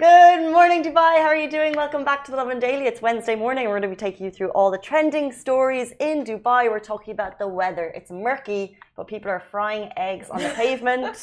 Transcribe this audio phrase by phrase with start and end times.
[0.00, 1.18] Good morning, Dubai.
[1.18, 1.74] How are you doing?
[1.74, 2.86] Welcome back to the Lovin Daily.
[2.86, 3.64] It's Wednesday morning.
[3.64, 6.70] We're going to be taking you through all the trending stories in Dubai.
[6.70, 7.92] We're talking about the weather.
[7.94, 11.18] It's murky, but people are frying eggs on the pavement.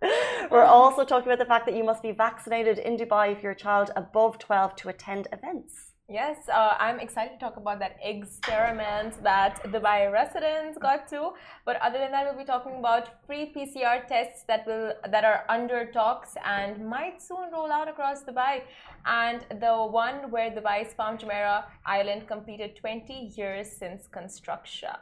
[0.50, 3.52] We're also talking about the fact that you must be vaccinated in Dubai if you're
[3.52, 5.91] a child above 12 to attend events.
[6.12, 11.30] Yes, uh, I'm excited to talk about that experiment that Dubai residents got to.
[11.64, 15.40] But other than that, we'll be talking about free PCR tests that will that are
[15.48, 18.54] under talks and might soon roll out across Dubai.
[19.06, 25.00] And the one where Dubai's Palm Jumeirah Island completed 20 years since construction.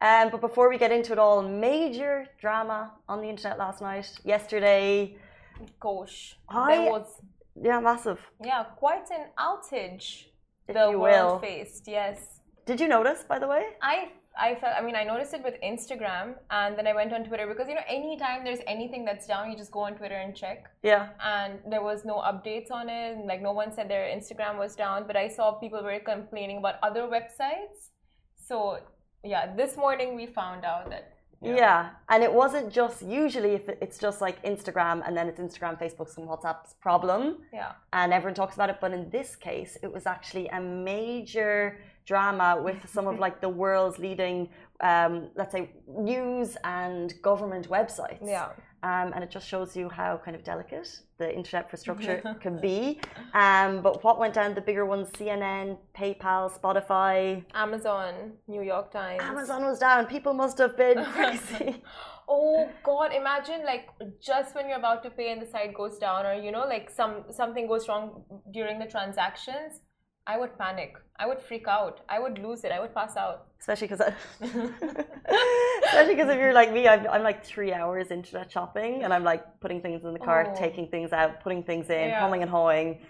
[0.00, 4.10] Um, but before we get into it all, major drama on the internet last night.
[4.24, 5.16] Yesterday,
[5.78, 7.20] Gosh, I- there was
[7.62, 8.20] yeah, massive.
[8.44, 10.26] yeah quite an outage
[10.68, 11.38] If the you world will.
[11.40, 11.86] faced.
[11.86, 12.40] Yes.
[12.66, 13.64] Did you notice, by the way?
[13.82, 17.22] I I felt I mean I noticed it with Instagram and then I went on
[17.24, 20.34] Twitter because you know anytime there's anything that's down you just go on Twitter and
[20.34, 21.10] check Yeah.
[21.22, 24.74] and there was no updates on it and, like no one said their Instagram was
[24.74, 27.90] down but I saw people were complaining about other websites
[28.48, 28.78] so
[29.22, 31.13] yeah this morning we found out that
[31.44, 31.90] Yeah.
[32.08, 36.16] And it wasn't just usually if it's just like Instagram and then it's Instagram, Facebook's
[36.18, 38.78] and WhatsApp's problem yeah and everyone talks about it.
[38.80, 43.48] But in this case, it was actually a major drama with some of like the
[43.48, 44.48] world's leading,
[44.80, 48.18] um, let's say, news and government websites.
[48.22, 48.48] yeah
[48.84, 53.00] Um, and it just shows you how kind of delicate the internet infrastructure can be.
[53.32, 59.22] Um, but what went down, the bigger ones, CNN, PayPal, Spotify, Amazon New York Times
[59.22, 60.04] Amazon was down.
[60.04, 61.82] People must have been crazy.
[62.28, 63.14] Oh God!
[63.14, 63.88] Imagine like
[64.20, 66.90] just when you're about to pay and the site goes down, or you know, like
[66.90, 69.80] some something goes wrong during the transactions.
[70.26, 70.94] I would panic.
[71.18, 72.00] I would freak out.
[72.08, 72.72] I would lose it.
[72.72, 73.46] I would pass out.
[73.60, 74.00] Especially because,
[74.40, 79.24] especially because if you're like me, I'm, I'm like three hours internet shopping, and I'm
[79.24, 80.56] like putting things in the cart, Oh.
[80.58, 82.20] taking things out, putting things in, Yeah.
[82.20, 83.00] humming and hawing,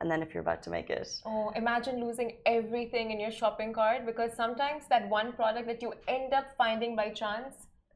[0.00, 3.72] and then if you're about to make it, Oh, imagine losing everything in your shopping
[3.72, 7.54] cart because sometimes that one product that you end up finding by chance,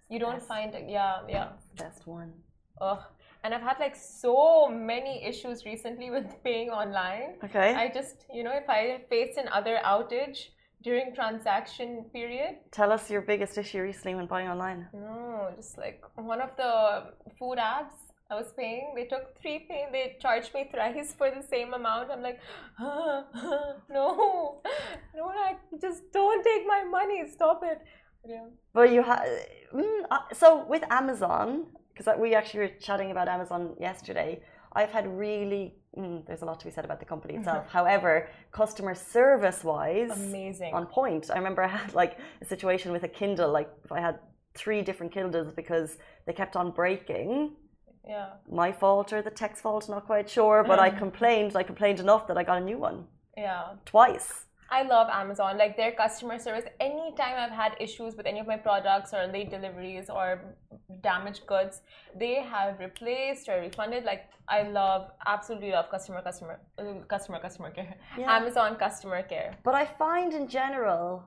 [0.09, 0.47] you don't Yes.
[0.47, 0.72] find.
[0.89, 1.49] Yeah, yeah.
[1.77, 2.33] best one.
[2.81, 3.03] Ugh.
[3.48, 7.36] And I've had like so many issues recently with paying online.
[7.42, 7.75] Okay.
[7.75, 10.48] I just, you know, if I face another outage
[10.82, 14.86] during transaction period, Tell us your biggest issue recently when buying online.
[14.92, 17.04] No, just like one of the
[17.38, 17.97] food apps
[18.31, 22.10] I was paying, they took three pay, they charged me thrice for the same amount.
[22.10, 22.41] I'm like,
[22.78, 23.25] no,
[25.16, 27.26] no, I just don't take my money.
[27.32, 27.80] Stop it.
[28.28, 28.44] Yeah.
[28.75, 29.25] But you have
[29.75, 34.41] mm, uh, so with Amazon because we actually were chatting about Amazon yesterday.
[34.72, 37.66] I've had really mm, there's a lot to be said about the company itself.
[37.69, 40.75] However, customer service wise, Amazing.
[40.75, 41.31] on point.
[41.32, 43.50] I remember I had like a situation with a Kindle.
[43.50, 44.19] Like if I had
[44.54, 47.53] three different Kindles because they kept on breaking.
[48.06, 48.28] Yeah.
[48.50, 50.62] My fault or the tech's fault, not quite sure.
[50.65, 51.56] But I complained.
[51.56, 53.65] I complained enough that I got a new one Yeah.
[53.84, 54.44] twice.
[54.71, 55.56] I love Amazon.
[55.56, 56.65] Like their customer service.
[56.81, 60.56] Anytime I've had issues with any of my products or late deliveries or
[61.03, 61.81] damaged goods,
[62.19, 64.05] they have replaced or refunded.
[64.05, 66.61] Like I love, absolutely love customer, customer,
[67.09, 67.97] customer, customer care.
[68.19, 68.37] Yeah.
[68.37, 69.57] Amazon customer care.
[69.65, 71.25] But I find in general,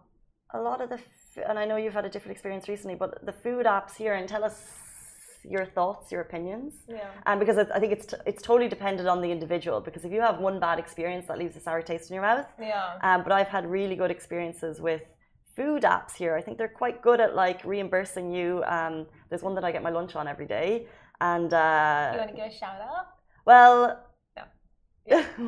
[0.54, 1.00] a lot of the,
[1.48, 4.28] and I know you've had a different experience recently, but the food apps here, and
[4.28, 4.56] tell us
[5.44, 6.74] your thoughts, your opinions.
[6.88, 7.10] Yeah.
[7.26, 9.80] Um, because I I think it's t- it's totally dependent on the individual.
[9.82, 12.48] Because if you have one bad experience, that leaves a sour taste in your mouth.
[12.60, 12.98] Yeah.
[13.02, 15.02] Um, but I've had really good experiences with
[15.56, 16.36] food apps here.
[16.36, 18.64] I think they're quite good at like reimbursing you.
[18.66, 20.88] Um, there's one that I get my lunch on every day,
[21.20, 23.08] and You uh, want to give a shout out?
[23.46, 24.06] well.
[25.08, 25.26] Yeah.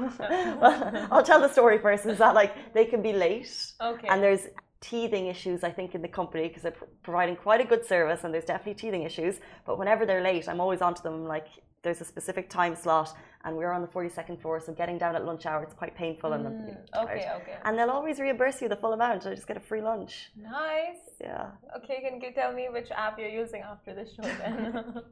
[0.61, 2.05] well, I'll tell the story first.
[2.07, 4.07] Is that like they can be late, Okay.
[4.07, 4.47] and there's
[4.83, 5.63] teething issues.
[5.63, 8.45] I think in the company because they're pr- providing quite a good service, and there's
[8.45, 9.35] definitely teething issues.
[9.65, 11.25] But whenever they're late, I'm always onto them.
[11.35, 11.47] Like
[11.83, 13.09] there's a specific time slot,
[13.43, 16.31] and we're on the 42nd floor, so getting down at lunch hour it's quite painful,
[16.33, 17.55] and I'm you know, Mm, okay, okay.
[17.65, 19.25] And they'll always reimburse you the full amount.
[19.27, 20.13] I just get a free lunch.
[20.37, 21.03] Nice.
[21.19, 21.47] Yeah.
[21.77, 24.63] Okay, can you tell me which app you're using after the show then?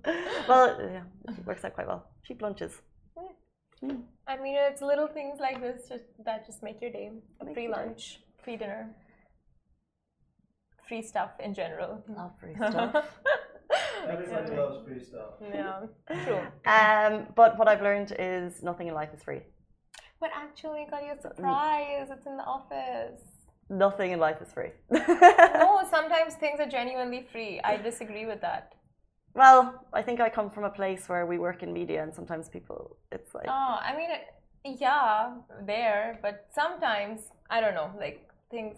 [0.48, 1.04] well, yeah,
[1.38, 2.06] it works out quite well.
[2.26, 2.74] Cheap lunches.
[4.28, 7.10] I mean, it's little things like this just, that just make your day.
[7.44, 7.80] Make free your day.
[7.86, 8.90] lunch, free dinner,
[10.92, 11.92] free stuff in general.
[12.20, 13.06] Love free stuff.
[14.14, 15.32] Everybody loves free stuff.
[15.60, 15.80] yeah,
[16.26, 16.42] true.
[16.78, 19.42] um, but what I've learned is nothing in life is free.
[20.20, 22.08] But actually, got you a surprise.
[22.16, 23.22] It's in the office.
[23.70, 24.72] Nothing in life is free.
[24.90, 27.54] No, sometimes things are genuinely free.
[27.72, 28.64] I disagree with that.
[29.34, 29.62] well,
[30.00, 32.98] I think I come from a place where we work in media, and sometimes people,
[33.16, 34.24] it's like, Oh, I mean, it,
[34.86, 35.36] Yeah,
[35.74, 37.18] there, but sometimes
[37.56, 38.18] I don't know, like
[38.56, 38.78] things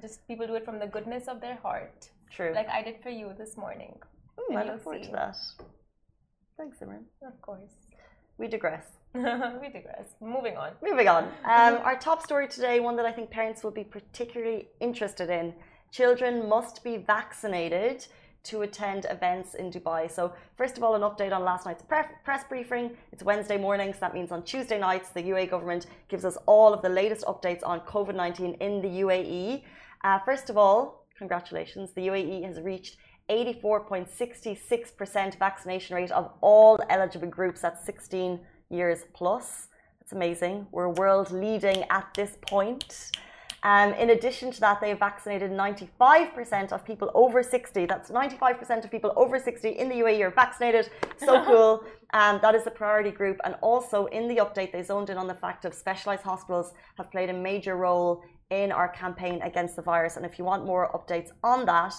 [0.00, 2.10] just people do it from the goodness of their heart.
[2.30, 2.52] True.
[2.54, 3.98] Like I did for you this morning.
[4.40, 5.10] Ooh, and I look forward see.
[5.10, 5.36] to that.
[6.56, 7.04] Thanks, Simran.
[7.26, 7.72] Of course.
[8.38, 8.86] We digress.
[9.14, 10.14] we digress.
[10.20, 10.70] Moving on.
[10.82, 11.24] Moving on.
[11.44, 15.54] Um, our top story today, one that I think parents will be particularly interested in.
[15.90, 18.06] Children must be vaccinated
[18.44, 20.10] to attend events in Dubai.
[20.10, 22.96] So, first of all, an update on last night's pre- press briefing.
[23.12, 26.72] It's Wednesday morning, so that means on Tuesday nights, the UAE government gives us all
[26.72, 29.62] of the latest updates on COVID 19 in the UAE.
[30.04, 31.92] Uh, first of all, congratulations.
[31.92, 32.96] The UAE has reached
[33.30, 37.62] 84.66% vaccination rate of all eligible groups.
[37.64, 39.68] at 16 years plus.
[40.00, 40.66] That's amazing.
[40.72, 43.12] We're world leading at this point.
[43.64, 47.86] Um, in addition to that, they have vaccinated 95% of people over 60.
[47.86, 50.90] That's 95% of people over 60 in the UAE are vaccinated.
[51.18, 51.84] So cool.
[52.12, 53.38] Um, that is the priority group.
[53.44, 57.08] And also in the update, they zoned in on the fact of specialized hospitals have
[57.12, 58.24] played a major role
[58.60, 60.16] in our campaign against the virus.
[60.16, 61.94] And if you want more updates on that,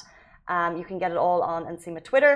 [0.47, 2.33] um, you can get it all on NCMA Twitter.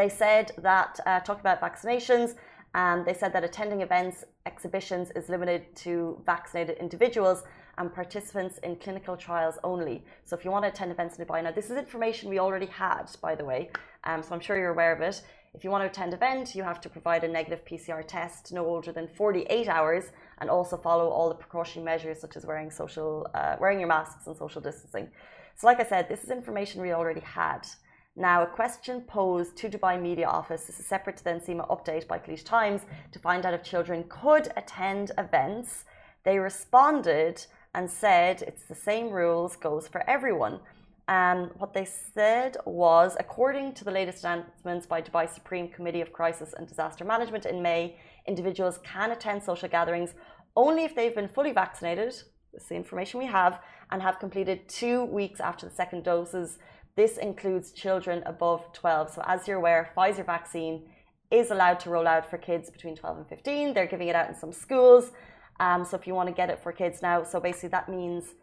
[0.00, 2.34] They said that, uh, about vaccinations,
[2.74, 7.44] um, they said that attending events, exhibitions is limited to vaccinated individuals
[7.78, 10.04] and participants in clinical trials only.
[10.24, 12.66] So if you want to attend events in Dubai, now this is information we already
[12.66, 13.70] had, by the way,
[14.04, 15.22] um, so I'm sure you're aware of it.
[15.54, 18.64] If you want to attend event, you have to provide a negative PCR test no
[18.66, 20.04] older than 48 hours
[20.38, 24.26] and also follow all the precautionary measures such as wearing social, uh, wearing your masks
[24.26, 25.08] and social distancing.
[25.56, 27.66] So like I said, this is information we already had.
[28.14, 32.08] Now, a question posed to Dubai Media Office, this is separate to the NCMA update
[32.08, 35.84] by Khaleej Times, to find out if children could attend events.
[36.24, 40.58] They responded and said it's the same rules, goes for everyone.
[41.08, 46.12] Um, what they said was, according to the latest announcements by Dubai Supreme Committee of
[46.12, 47.96] Crisis and Disaster Management in May,
[48.26, 50.12] individuals can attend social gatherings
[50.54, 52.12] only if they've been fully vaccinated.
[52.52, 53.60] This is the information we have,
[53.90, 56.58] and have completed two weeks after the second doses.
[56.94, 59.10] This includes children above 12.
[59.14, 60.90] So, as you're aware, Pfizer vaccine
[61.30, 63.72] is allowed to roll out for kids between 12 and 15.
[63.72, 65.12] They're giving it out in some schools.
[65.58, 68.34] Um, so, if you want to get it for kids now, so basically that means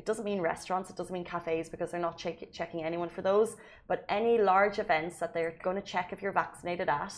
[0.00, 3.22] it doesn't mean restaurants, it doesn't mean cafes because they're not check, checking anyone for
[3.30, 3.50] those.
[3.90, 7.14] But any large events that they're going to check if you're vaccinated at,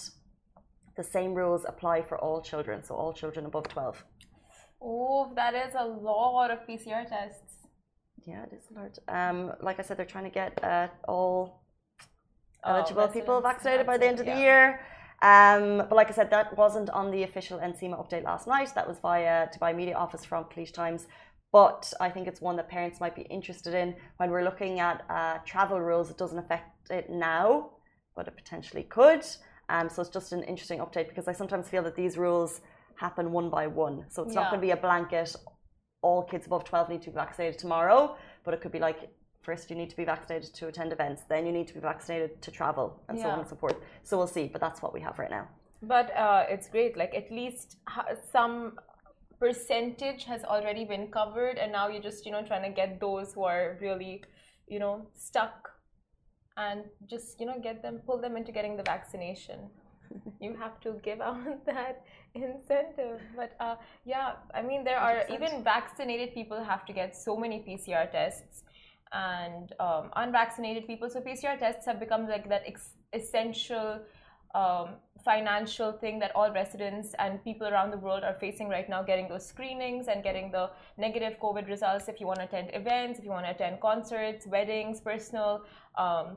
[0.96, 2.82] the same rules apply for all children.
[2.82, 4.05] So, all children above 12.
[4.82, 7.52] Oh, that is a lot of PCR tests.
[8.31, 8.99] Yeah, it is large.
[9.19, 9.38] Um,
[9.69, 11.62] like I said, they're trying to get uh, all
[12.64, 14.62] Oh, eligible people vaccinated by the end of the year.
[15.32, 18.70] Um, but like I said, that wasn't on the official NCMA update last night.
[18.76, 21.06] That was via Dubai Media Office from Khaleej Times.
[21.53, 25.05] But I think it's one that parents might be interested in when we're looking at
[25.11, 26.11] uh, travel rules.
[26.11, 27.71] It doesn't affect it now,
[28.17, 29.25] but it potentially could.
[29.69, 32.63] Um, so it's just an interesting update because I sometimes feel that these rules
[32.97, 34.05] happen one by one.
[34.09, 35.37] So it's not going to be a blanket.
[36.01, 39.11] All kids above 12 need to be vaccinated tomorrow, but it could be like
[39.43, 42.41] first you need to be vaccinated to attend events, then you need to be vaccinated
[42.41, 43.77] to travel, and so on and so forth.
[44.05, 45.49] So we'll see, but that's what we have right now.
[45.83, 46.97] But uh, it's great.
[46.97, 47.77] Like at least
[48.31, 48.79] some
[49.43, 53.33] percentage has already been covered, and now you're just you know trying to get those
[53.35, 54.23] who are really
[54.69, 55.71] you know stuck,
[56.56, 59.59] and just you know get them pull them into getting the vaccination.
[60.41, 62.05] you have to give out that
[62.35, 63.21] incentive.
[63.37, 65.35] But uh, yeah, I mean there are 100%.
[65.35, 68.63] even vaccinated people have to get so many PCR tests.
[69.15, 74.01] And um, unvaccinated people, so PCR tests have become like that ex- essential
[74.55, 74.91] um,
[75.25, 79.29] financial thing that all residents and people around the world are facing right now getting
[79.29, 80.69] those screenings and getting the
[80.99, 84.47] negative covid results if you want to attend events if you want to attend concerts
[84.47, 85.63] weddings personal
[85.97, 86.37] um,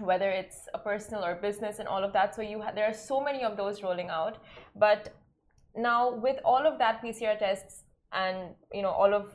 [0.00, 2.34] whether it's a personal or business and all of that.
[2.34, 4.38] So you ha- there are so many of those rolling out.
[4.74, 5.14] But
[5.76, 7.82] now with all of that pcr tests
[8.12, 9.34] and you know all of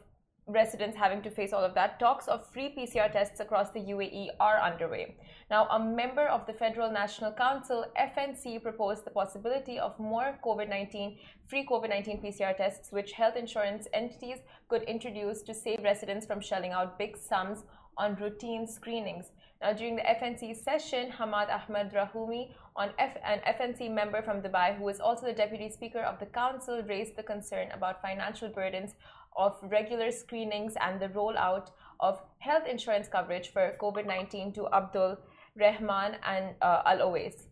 [0.50, 4.28] residents having to face all of that talks of free pcr tests across the uae
[4.40, 5.16] are underway
[5.50, 10.70] now, a member of the Federal National Council, FNC, proposed the possibility of more COVID
[10.70, 14.38] 19 free COVID 19 PCR tests, which health insurance entities
[14.68, 17.64] could introduce to save residents from shelling out big sums
[17.98, 19.32] on routine screenings.
[19.60, 22.52] Now, during the FNC session, Hamad Ahmed Rahumi,
[23.00, 26.82] F- an FNC member from Dubai, who is also the deputy speaker of the council,
[26.88, 28.94] raised the concern about financial burdens
[29.38, 31.70] of regular screenings and the rollout
[32.00, 35.18] of health insurance coverage for COVID 19 to Abdul
[35.56, 37.48] Rahman and uh, Al Owais.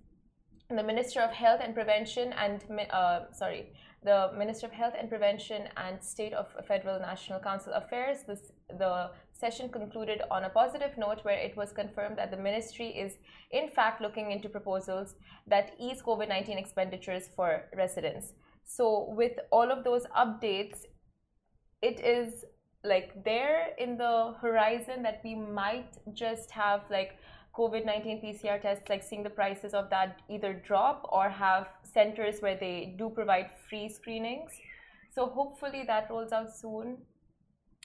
[0.70, 3.72] The Minister of Health and Prevention and uh, sorry,
[4.04, 8.20] the Minister of Health and Prevention and State of Federal National Council Affairs.
[8.28, 12.88] This, the session concluded on a positive note where it was confirmed that the ministry
[12.88, 13.18] is
[13.52, 15.16] in fact looking into proposals
[15.48, 18.34] that ease COVID 19 expenditures for residents.
[18.66, 20.80] So with all of those updates,
[21.82, 22.46] it is
[22.84, 27.18] like there in the horizon that we might just have like
[27.56, 32.40] COVID 19 PCR tests, like seeing the prices of that either drop or have centers
[32.42, 34.52] where they do provide free screenings.
[35.10, 36.98] So hopefully that rolls out soon.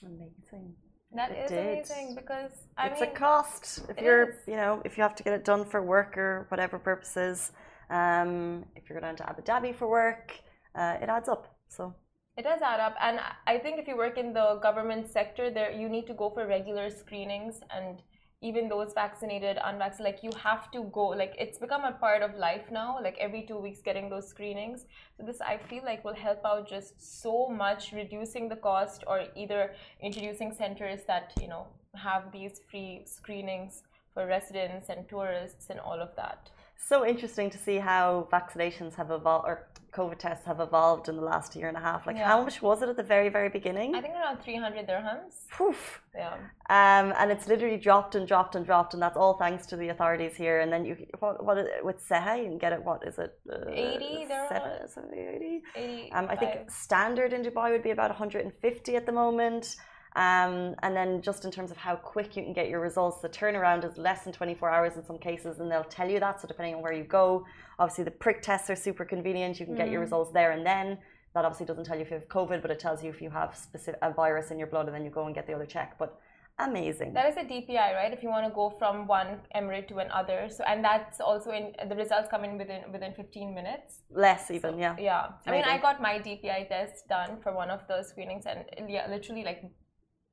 [0.05, 0.75] Amazing.
[1.15, 1.59] That It is did.
[1.59, 4.35] amazing because I it's mean, a cost if you're, is.
[4.47, 7.51] you know, if you have to get it done for work or whatever purposes.
[7.89, 10.33] Um, if you're going to Abu Dhabi for work,
[10.75, 11.55] uh, it adds up.
[11.69, 11.95] So
[12.35, 15.71] It does add up, and I think if you work in the government sector, there
[15.71, 18.01] you need to go for regular screenings, and
[18.41, 21.09] even those vaccinated, unvaccinated, like you have to go.
[21.09, 22.97] Like it's become a part of life now.
[23.01, 24.85] Like every two weeks, getting those screenings.
[25.15, 29.25] So this I feel like will help out just so much, reducing the cost, or
[29.35, 35.79] either introducing centers that you know have these free screenings for residents and tourists and
[35.79, 36.49] all of that.
[36.87, 41.21] So interesting to see how vaccinations have evolved or COVID tests have evolved in the
[41.21, 42.07] last year and a half.
[42.07, 42.27] Like Yeah.
[42.27, 43.93] how much was it at the very, very beginning?
[43.93, 45.33] I think around 300 dirhams.
[45.51, 46.01] Poof.
[46.15, 46.33] Yeah.
[46.69, 49.89] Um, and it's literally dropped and dropped and dropped, and that's all thanks to the
[49.89, 50.61] authorities here.
[50.61, 52.83] And then you, what, what is it, with Seha, you can get it.
[52.83, 53.37] What is it?
[53.47, 55.61] Uh, 80 there are- 70, 80?
[55.75, 56.11] 80.
[56.11, 59.75] Um, I think standard in Dubai would be about 150 at the moment.
[60.15, 63.29] Um, and then just in terms of how quick you can get your results, the
[63.29, 66.39] turnaround is less than 24 hours in some cases, and they'll tell you that.
[66.39, 67.45] So depending on where you go,
[67.79, 69.59] obviously the prick tests are super convenient.
[69.59, 70.05] You can get your Mm.
[70.07, 70.99] results there and then.
[71.33, 73.31] That obviously doesn't tell you if you have COVID, but it tells you if you
[73.31, 75.65] have specific a virus in your blood, and then you go and get the other
[75.65, 75.97] check.
[75.97, 76.19] But
[76.59, 77.13] amazing.
[77.13, 78.13] That is a DPI, right?
[78.13, 81.73] If you want to go from one emirate to another, so and that's also in
[81.89, 84.01] the results come in within within 15 minutes.
[84.11, 84.95] Less even, yeah.
[84.99, 88.63] Yeah, I mean, I got my DPI test done for one of the screenings, and
[88.87, 89.63] yeah, literally like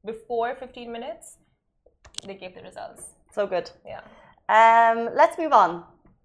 [0.04, 1.36] before 15 minutes,
[2.26, 3.04] they gave the results.
[3.32, 3.70] So good.
[3.86, 4.00] Yeah,
[4.48, 5.84] Um, let's move on.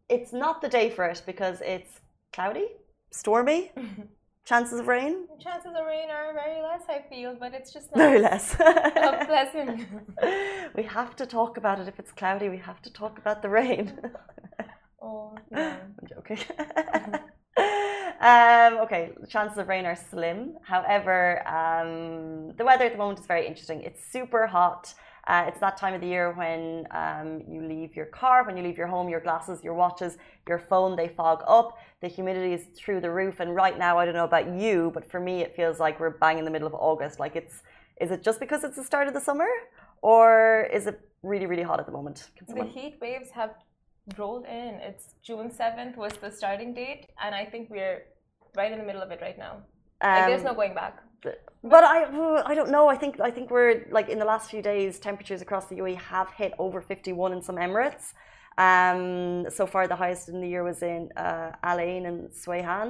[0.09, 2.01] It's not the day for it because it's
[2.33, 2.67] cloudy,
[3.11, 3.71] stormy,
[4.45, 8.19] chances of rain, chances of rain are very less, I feel, but it's just very
[8.19, 8.59] less.
[8.59, 9.87] Uh, pleasant.
[10.75, 12.49] we have to talk about it if it's cloudy.
[12.49, 13.99] We have to talk about the rain.
[15.01, 15.77] oh, yeah.
[15.99, 16.39] I'm joking.
[18.21, 20.57] Um, okay, the chances of rain are slim.
[20.63, 23.81] However, um, the weather at the moment is very interesting.
[23.81, 24.93] It's super hot.
[25.27, 28.61] Uh, it's that time of the year when um, you leave your car, when you
[28.61, 30.17] leave your home, your glasses, your watches,
[30.47, 31.79] your phone, they fog up.
[32.01, 33.39] The humidity is through the roof.
[33.39, 36.11] And right now, I don't know about you, but for me, it feels like we're
[36.11, 37.19] bang in the middle of August.
[37.19, 37.63] Like it's,
[37.99, 39.47] is it just because it's the start of the summer?
[40.03, 42.29] Or is it really, really hot at the moment?
[42.37, 43.55] Can The someone heat waves have
[44.17, 44.75] rolled in.
[44.89, 48.03] It's June 7th was the starting date, and I think we're
[48.55, 49.53] right in the middle of it right now.
[50.03, 50.95] Like, there's Um, no going back.
[51.63, 52.03] But I,
[52.51, 52.87] I don't know.
[52.87, 55.95] I think I think we're like in the last few days, temperatures across the UAE
[56.13, 58.13] have hit over 51 in some Emirates.
[58.67, 62.89] Um, so far, the highest in the year was in uh, Al Ain and Sweihan,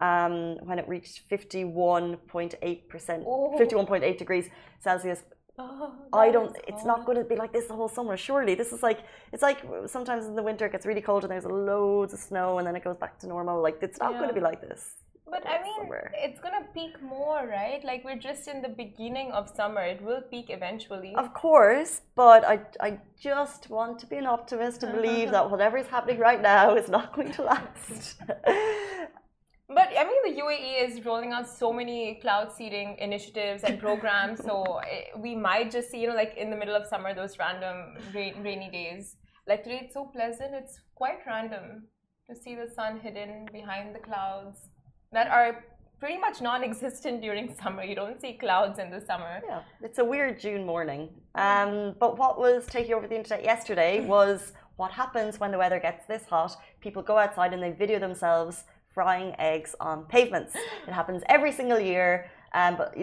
[0.00, 3.54] um, when it reached 51.8 percent, Oh.
[3.58, 4.46] 51.8 degrees
[4.80, 5.22] Celsius.
[5.58, 6.54] Oh, I don't.
[6.68, 6.86] It's hot.
[6.86, 8.16] not going to be like this the whole summer.
[8.16, 9.00] Surely, this is like
[9.32, 12.58] it's like sometimes in the winter it gets really cold and there's loads of snow
[12.58, 13.62] and then it goes back to normal.
[13.62, 14.96] Like it's not going to be like this.
[15.28, 16.12] But I mean, summer.
[16.14, 17.82] it's gonna peak more, right?
[17.84, 19.80] Like we're just in the beginning of summer.
[19.80, 21.14] It will peak eventually.
[21.16, 25.78] Of course, but I, I just want to be an optimist and believe that whatever
[25.78, 28.16] is happening right now is not going to last.
[29.68, 34.44] But I mean, the UAE is rolling out so many cloud seeding initiatives and programs.
[34.44, 37.38] so eh, we might just see, you know, like in the middle of summer, those
[37.38, 39.16] random rain, rainy days.
[39.48, 40.54] Like today, it's so pleasant.
[40.54, 41.84] It's quite random
[42.28, 44.68] to see the sun hidden behind the clouds
[45.12, 45.64] that are
[45.98, 47.82] pretty much non-existent during summer.
[47.82, 49.40] You don't see clouds in the summer.
[49.48, 51.08] yeah, it's a weird June morning.
[51.34, 55.80] Um, but what was taking over the internet yesterday was what happens when the weather
[55.80, 56.56] gets this hot.
[56.80, 58.64] People go outside and they video themselves
[58.96, 60.54] frying eggs on pavements.
[60.88, 62.30] It happens every single year.
[62.54, 62.96] Um, but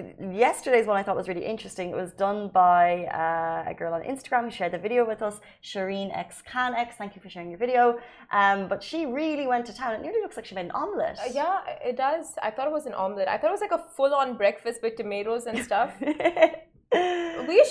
[0.45, 1.91] yesterday's one I thought was really interesting.
[1.91, 5.39] It was done by uh, a girl on Instagram who shared the video with us,
[5.63, 6.95] Shireen X Khan X.
[6.97, 7.99] Thank you for sharing your video.
[8.31, 9.93] Um, but she really went to town.
[9.93, 11.19] It nearly looks like she made an omelette.
[11.19, 12.25] Uh, yeah, it does.
[12.41, 13.27] I thought it was an omelet.
[13.27, 15.93] I thought it was like a full-on breakfast with tomatoes and stuff.
[16.01, 16.07] we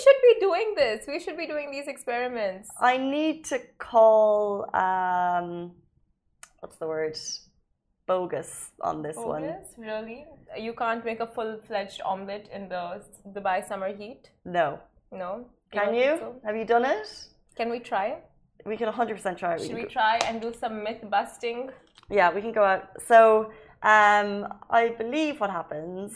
[0.01, 1.05] should be doing this.
[1.05, 2.69] We should be doing these experiments.
[2.79, 5.71] I need to call um,
[6.61, 7.17] what's the word?
[8.07, 9.41] Bogus on this one.
[9.43, 9.67] Bogus?
[9.77, 10.25] Really?
[10.57, 13.01] You can't make a full-fledged omelet in the
[13.35, 14.29] Dubai summer heat?
[14.45, 14.79] No.
[15.11, 15.45] No.
[15.71, 16.17] Can you?
[16.19, 16.35] so?
[16.45, 17.07] Have you done it?
[17.55, 18.17] Can we try?
[18.65, 19.61] We can 100% try it.
[19.61, 21.69] Should can we try and do some myth busting?
[22.09, 22.83] yeah, we can go out.
[23.07, 24.29] So, um,
[24.69, 26.11] I believe what happens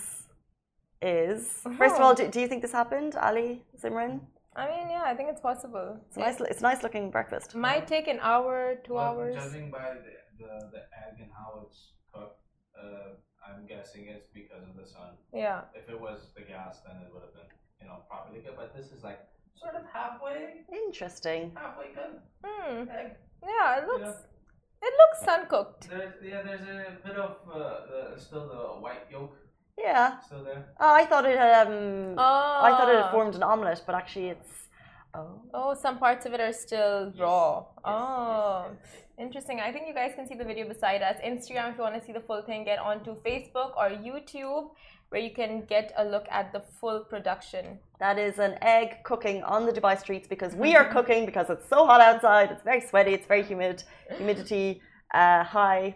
[1.01, 2.03] is first of Uh-huh.
[2.03, 4.19] all, do, do you think this happened, Ali Simran?
[4.55, 5.87] I mean, yeah, I think it's possible.
[6.07, 6.37] It's a nice.
[6.51, 7.53] It's nice looking breakfast.
[7.55, 9.35] Might take an hour, two Well, hours.
[9.35, 12.39] Judging by the, the, the egg and how it's cooked,
[12.77, 13.15] uh,
[13.47, 15.15] I'm guessing it's because of the sun.
[15.33, 15.61] Yeah.
[15.73, 17.49] If it was the gas, then it would have been,
[17.81, 18.55] you know, properly good.
[18.55, 19.19] But this is like
[19.55, 21.51] sort of halfway, Interesting.
[21.55, 22.19] halfway good.
[22.43, 22.89] Hmm.
[22.89, 23.11] Egg.
[23.43, 24.15] Yeah, it You looks know,
[24.81, 25.89] it looks sun cooked.
[25.89, 27.59] there's yeah, there's a bit of uh,
[28.15, 29.33] the, still the white yolk
[29.77, 30.19] Yeah.
[30.21, 30.65] still there.
[30.79, 31.67] Oh, I thought it had.
[31.67, 32.59] Um, Oh.
[32.63, 34.67] I thought it had formed an omelette, but actually it's.
[35.13, 35.41] Oh.
[35.53, 37.59] Oh, some parts of it are still raw.
[37.59, 39.03] Yes, oh, yes, yes, yes.
[39.19, 39.59] Interesting.
[39.59, 41.17] I think you guys can see the video beside us.
[41.25, 44.69] Instagram, if you want to see the full thing, get onto Facebook or YouTube,
[45.09, 47.79] where you can get a look at the full production.
[47.99, 51.67] That is an egg cooking on the Dubai streets because we are cooking because it's
[51.67, 52.51] so hot outside.
[52.51, 53.13] It's very sweaty.
[53.13, 53.83] It's very humid.
[54.17, 54.81] Humidity
[55.13, 55.95] uh, high.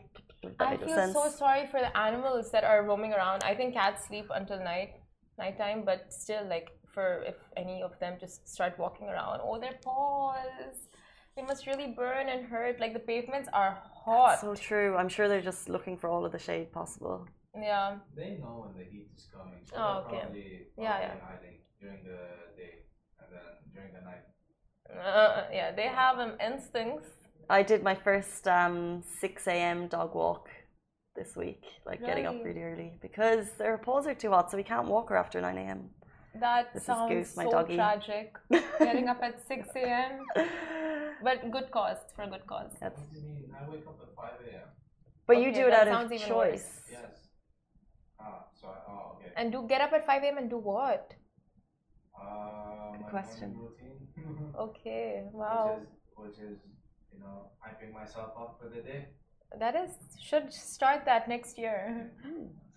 [0.59, 1.13] I feel sense.
[1.13, 3.43] so sorry for the animals that are roaming around.
[3.43, 4.93] I think cats sleep until night,
[5.37, 9.77] nighttime, but still, like for if any of them just start walking around, oh, their
[9.83, 10.87] paws.
[11.35, 12.79] They must really burn and hurt.
[12.79, 14.41] Like the pavements are hot.
[14.41, 14.95] So true.
[14.97, 17.27] I'm sure they're just looking for all of the shade possible.
[17.55, 17.95] yeah.
[18.15, 20.19] They know when the heat is coming, so Oh, they're okay.
[20.23, 21.13] probably, probably Yeah, yeah.
[21.29, 22.19] hiding during the
[22.57, 22.73] day
[23.19, 24.25] and then during the night.
[25.05, 27.07] Uh, yeah, they have um, instincts.
[27.49, 29.87] I did my first um, 6 a.m.
[29.87, 30.49] dog walk
[31.15, 32.45] this week, like getting up Really?
[32.45, 35.57] really early because their paws are too hot, so we can't walk her after 9
[35.57, 35.89] a.m.
[36.35, 37.75] That This sounds Goose, my so doggy.
[37.75, 38.35] tragic.
[38.79, 40.25] Getting up at 6 a.m.
[41.23, 42.71] But good cause, for a good cause.
[42.79, 43.55] That's- What do you mean?
[43.59, 44.67] I wake up at 5 a.m.
[45.27, 46.67] but you do it that out sounds of even choice.
[46.89, 47.11] Yes.
[48.19, 49.31] Ah, so oh, okay.
[49.35, 50.37] And do get up at 5 a.m.
[50.37, 51.13] and do what?
[52.19, 53.53] Uh, my question.
[53.55, 53.69] morning
[54.15, 54.53] routine.
[54.65, 55.79] Okay, wow.
[56.15, 56.57] Which is, which is,
[57.13, 59.07] you know, hyping myself up for the day.
[59.59, 62.11] That is, should start that next year.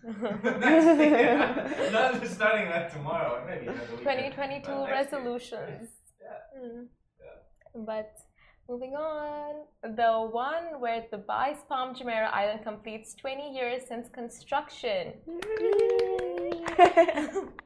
[0.04, 1.90] Next day.
[1.92, 4.94] Not just starting that tomorrow, maybe another weekend, 2022 but year.
[4.94, 5.88] resolutions.
[6.20, 6.61] Yeah.
[6.61, 6.87] Mm.
[7.20, 7.84] Yeah.
[7.87, 8.12] But
[8.68, 15.14] moving on, the one where Dubai's Palm Jumeirah Island completes 20 years since construction.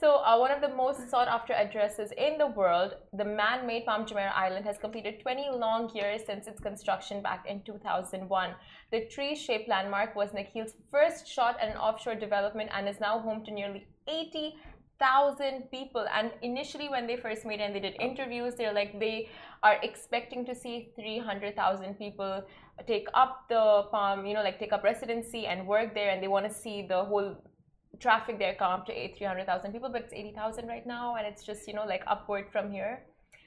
[0.00, 3.84] so, uh, one of the most sought after addresses in the world, the man made
[3.84, 8.54] Palm Jumeirah Island has completed 20 long years since its construction back in 2001.
[8.90, 13.18] The tree shaped landmark was Nakheel's first shot at an offshore development and is now
[13.18, 16.06] home to nearly 80,000 people.
[16.12, 19.28] And initially, when they first made it and they did interviews, they're like, they
[19.62, 22.44] are expecting to see 300,000 people
[22.86, 26.28] take up the palm, you know, like take up residency and work there, and they
[26.28, 27.36] want to see the whole
[28.00, 31.66] traffic there come up to 300,000 people, but it's 80,000 right now, and it's just,
[31.66, 33.02] you know, like upward from here.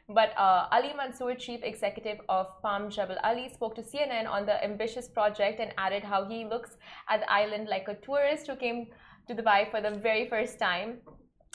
[0.09, 4.63] But uh, Ali Mansour, chief executive of Palm Jebel Ali, spoke to CNN on the
[4.63, 6.77] ambitious project and added how he looks
[7.09, 8.87] at the island like a tourist who came
[9.27, 10.97] to Dubai for the very first time.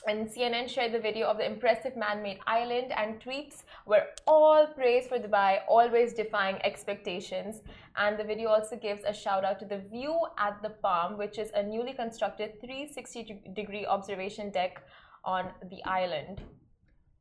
[0.07, 4.67] And CNN shared the video of the impressive man made island, and tweets were all
[4.67, 7.63] praise for Dubai, always defying expectations.
[7.97, 11.39] And the video also gives a shout out to the view at the Palm, which
[11.39, 14.83] is a newly constructed 360 degree observation deck
[15.25, 16.43] on the island.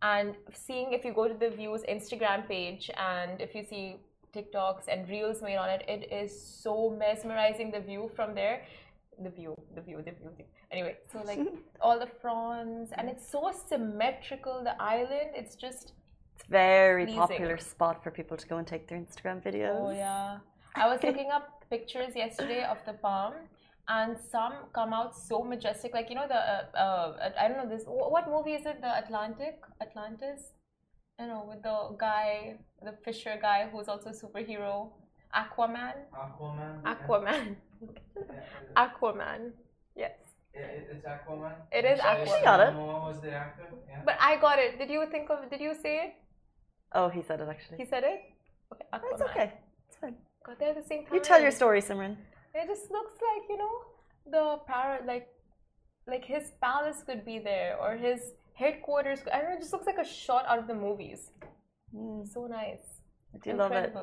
[0.02, 3.96] And seeing if you go to the views Instagram page and if you see
[4.36, 8.64] TikToks and reels made on it, it is so mesmerizing the view from there.
[9.22, 10.30] The view, the view, the view.
[10.38, 10.46] The...
[10.72, 11.40] Anyway, so like
[11.82, 14.64] all the fronds, and it's so symmetrical.
[14.64, 15.94] The island, it's just
[16.36, 17.20] It's very Pleasing.
[17.20, 19.80] popular spot for people to go and take their Instagram videos.
[19.80, 20.38] Oh yeah.
[20.76, 23.34] I was looking up pictures yesterday of the palm,
[23.88, 25.94] and some come out so majestic.
[25.94, 27.84] Like you know the uh, uh, I don't know this.
[27.86, 28.82] What movie is it?
[28.82, 30.54] The Atlantic, Atlantis.
[31.20, 34.90] I know with the guy, the fisher guy who's also a superhero,
[35.36, 35.94] Aquaman.
[36.14, 36.82] Aquaman.
[36.84, 37.56] Aquaman.
[37.92, 39.42] Yeah, Aquaman.
[39.96, 40.12] Yes.
[40.54, 41.56] it- it's Aquaman.
[41.72, 42.38] It is Sorry, Aquaman.
[42.38, 42.74] She got it.
[42.76, 43.66] What was the actor?
[43.90, 44.02] Yeah.
[44.06, 44.78] But I got it.
[44.80, 45.50] Did you think of?
[45.50, 46.14] Did you say it?
[46.94, 47.78] Oh, he said it actually.
[47.80, 48.20] He said it.
[48.74, 48.86] Okay.
[48.94, 49.14] Aquaman.
[49.14, 49.48] It's okay.
[49.88, 50.16] It's fine.
[50.46, 51.14] Got there at the same time.
[51.16, 52.16] You tell your story, Simran.
[52.54, 53.76] It just looks like you know
[54.36, 55.28] the para like
[56.08, 58.20] like his palace could be there or his
[58.54, 59.20] headquarters.
[59.34, 59.56] I don't know.
[59.58, 61.32] It just looks like a shot out of the movies.
[61.96, 62.86] Mm, So nice.
[63.34, 63.94] I do love it.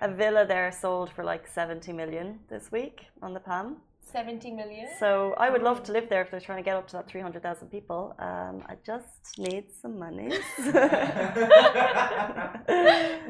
[0.00, 0.14] Incredible.
[0.14, 3.76] A villa there sold for like 70 million this week on the Palm.
[4.00, 4.88] Seventy million.
[4.98, 7.08] So I would love to live there if they're trying to get up to that
[7.08, 8.14] 300,000 people.
[8.18, 10.28] Um, I just need some money.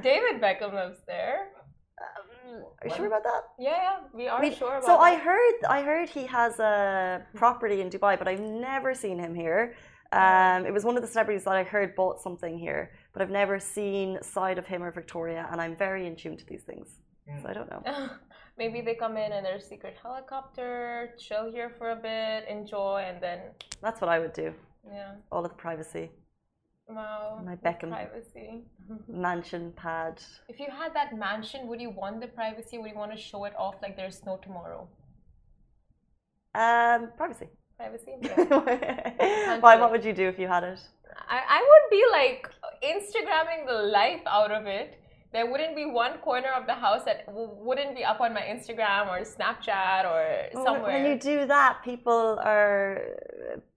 [0.09, 1.49] David Beckham lives there.
[2.81, 3.43] Are you sure about that?
[3.59, 5.23] Yeah, yeah, we are I mean, sure about so I that.
[5.23, 9.75] heard I heard he has a property in Dubai, but I've never seen him here.
[10.13, 13.31] Um, it was one of the celebrities that I heard bought something here, but I've
[13.31, 16.89] never seen side of him or Victoria, and I'm very in tune to these things.
[17.43, 17.83] So I don't know.
[18.59, 23.23] Maybe they come in and their secret helicopter, chill here for a bit, enjoy, and
[23.23, 23.39] then
[23.83, 24.53] That's what I would do.
[24.91, 25.13] yeah.
[25.31, 26.11] All of the privacy,
[26.89, 27.43] Wow.
[27.45, 27.91] My the Beckham.
[27.91, 28.63] privacy.
[29.09, 30.23] mansion pad.
[30.49, 32.79] If you had that mansion, would you want the privacy?
[32.79, 34.89] Would you want to show it off like there's no tomorrow?
[36.55, 37.49] Um, privacy.
[37.77, 38.13] Privacy.
[38.23, 39.61] Yeah.
[39.61, 39.77] Why?
[39.77, 40.81] What would you do if you had it?
[41.29, 42.49] I, I would be like
[42.83, 45.01] Instagramming the life out of it.
[45.33, 48.41] There wouldn't be one corner of the house that w- wouldn't be up on my
[48.41, 51.03] Instagram or Snapchat or somewhere.
[51.03, 53.03] When you do that, people are.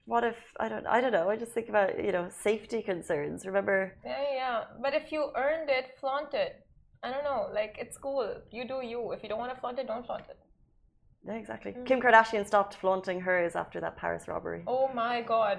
[0.06, 0.88] What if I don't?
[0.88, 1.30] I don't know.
[1.30, 3.46] I just think about you know safety concerns.
[3.46, 3.96] Remember?
[4.06, 4.64] Yeah, yeah.
[4.82, 6.66] But if you earned it, flaunt it.
[7.04, 7.50] I don't know.
[7.54, 8.34] Like it's cool.
[8.52, 9.12] You do you.
[9.12, 10.38] If you don't want to flaunt it, don't flaunt it.
[11.24, 11.76] Yeah, exactly.
[11.86, 14.64] Kim Kardashian stopped flaunting hers after that Paris robbery.
[14.66, 15.58] Oh my god.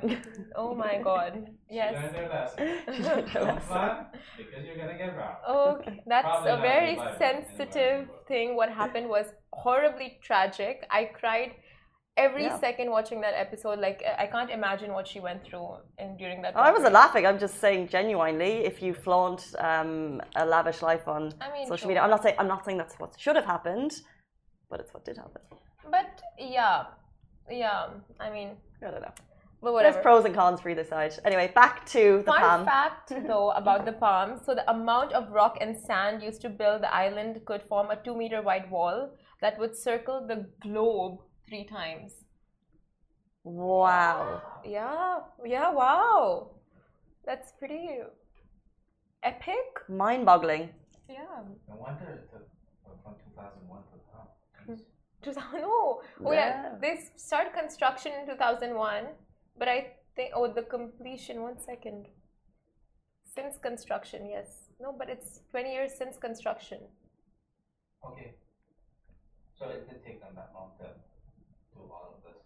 [0.57, 1.33] Oh my god.
[1.70, 1.94] Yes.
[1.94, 3.05] Learn their lesson.
[3.05, 5.81] Don't Don't fun because you're gonna get robbed.
[5.81, 8.27] Okay, that's Probably a very in life, in sensitive life.
[8.27, 8.57] thing.
[8.57, 10.85] What happened was horribly tragic.
[10.90, 11.53] I cried
[12.16, 12.59] every Yeah.
[12.59, 13.79] second watching that episode.
[13.79, 16.55] Like I can't imagine what she went through in during that.
[16.57, 17.25] Oh, I wasn't laughing.
[17.25, 21.77] I'm just saying genuinely, if you flaunt um, a lavish life on I mean, social
[21.77, 21.88] sure.
[21.88, 23.92] media, I'm not saying I'm not saying that's what should have happened,
[24.72, 25.42] but it's what did happen.
[25.96, 26.85] But yeah,
[27.62, 27.82] yeah.
[28.18, 28.50] I mean,
[28.87, 29.14] I don't know.
[29.64, 29.92] but whatever.
[29.92, 31.12] There's pros and cons for either side.
[31.30, 32.64] Anyway, back to the Fun palm.
[32.64, 34.40] fact though about the palm.
[34.46, 37.96] So the amount of rock and sand used to build the island could form a
[38.06, 38.98] two meter wide wall
[39.42, 42.12] that would circle the globe three times.
[43.44, 44.40] Wow.
[44.64, 45.18] Yeah,
[45.54, 46.50] yeah, wow.
[47.26, 47.85] That's pretty
[49.22, 49.66] epic.
[49.88, 50.64] Mind-boggling.
[51.08, 51.42] Yeah.
[51.68, 52.46] No wonder it took
[53.04, 54.76] from 2001 to now.
[55.22, 56.00] 2000, no.
[56.24, 56.32] Oh, yeah.
[56.32, 56.68] Yeah.
[56.80, 59.04] They started construction in 2001,
[59.58, 62.06] but I think, oh, the completion, one second.
[63.24, 64.70] Since construction, yes.
[64.80, 66.78] No, but it's 20 years since construction.
[68.06, 68.35] Okay.
[69.58, 70.87] So it did take them that long to
[71.74, 72.42] do all of this.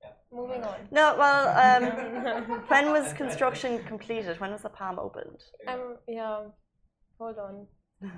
[0.00, 0.08] Yeah.
[0.32, 0.88] Moving on.
[0.90, 4.40] No, well, um, when was construction completed?
[4.40, 5.42] When was the palm opened?
[5.68, 6.40] Um, yeah.
[7.18, 7.66] Hold on.
[8.00, 8.08] We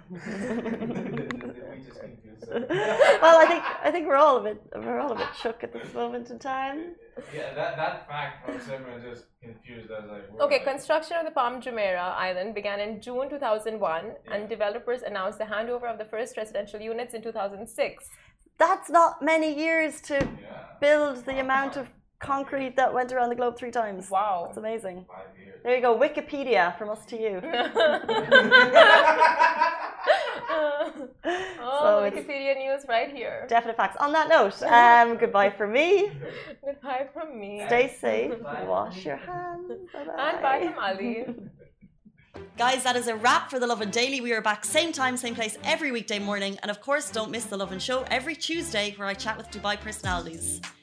[1.84, 2.66] just confused them.
[2.68, 5.72] well, I think I think we're all a bit we're all a bit shook at
[5.72, 6.94] this moment in time.
[7.34, 10.04] Yeah, that, that fact from Simran just confused us.
[10.10, 15.02] Like, Okay, like, construction of the Palm Jumeirah Island began in June 2001, and developers
[15.02, 18.04] announced the handover of the first residential units in 2006.
[18.58, 20.26] That's not many years to Yeah.
[20.80, 21.90] build the amount of
[22.22, 24.08] concrete that went around the globe three times.
[24.10, 24.46] Wow.
[24.48, 25.04] It's amazing.
[25.62, 27.40] There you go, Wikipedia from us to you.
[31.64, 33.46] oh, So Wikipedia news right here.
[33.48, 33.96] Definite facts.
[34.00, 36.10] On that note, um, goodbye from me.
[36.64, 37.62] Goodbye from me.
[37.66, 38.42] Stay safe.
[38.42, 38.64] Bye.
[38.64, 39.70] Wash your hands.
[39.92, 40.30] Bye-bye.
[40.32, 41.26] And bye from Ali.
[42.58, 44.20] Guys, that is a wrap for The Lovin Daily.
[44.20, 46.58] We are back same time, same place every weekday morning.
[46.62, 49.78] And of course, don't miss The Lovin Show every Tuesday where I chat with Dubai
[49.80, 50.60] personalities.